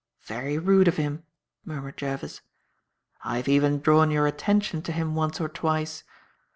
[0.23, 1.27] "Very rude of him,"
[1.63, 2.41] murmured Jervis.
[3.23, 6.03] "I have even drawn your attention to him once or twice.